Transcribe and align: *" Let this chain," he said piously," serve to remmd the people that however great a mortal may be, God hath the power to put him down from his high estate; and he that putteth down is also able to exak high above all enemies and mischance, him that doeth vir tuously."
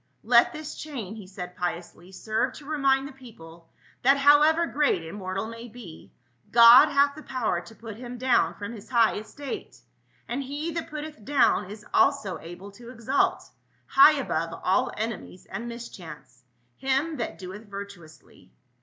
*" 0.11 0.15
Let 0.33 0.51
this 0.51 0.73
chain," 0.73 1.13
he 1.13 1.27
said 1.27 1.55
piously," 1.55 2.11
serve 2.11 2.53
to 2.53 2.65
remmd 2.65 3.05
the 3.05 3.11
people 3.11 3.69
that 4.01 4.17
however 4.17 4.65
great 4.65 5.07
a 5.07 5.13
mortal 5.13 5.45
may 5.45 5.67
be, 5.67 6.11
God 6.51 6.89
hath 6.89 7.13
the 7.13 7.21
power 7.21 7.61
to 7.61 7.75
put 7.75 7.97
him 7.97 8.17
down 8.17 8.55
from 8.55 8.71
his 8.73 8.89
high 8.89 9.17
estate; 9.17 9.79
and 10.27 10.41
he 10.41 10.71
that 10.71 10.89
putteth 10.89 11.23
down 11.23 11.69
is 11.69 11.85
also 11.93 12.39
able 12.39 12.71
to 12.71 12.87
exak 12.87 13.47
high 13.85 14.13
above 14.13 14.59
all 14.63 14.91
enemies 14.97 15.45
and 15.45 15.67
mischance, 15.67 16.41
him 16.77 17.17
that 17.17 17.37
doeth 17.37 17.65
vir 17.65 17.85
tuously." 17.85 18.49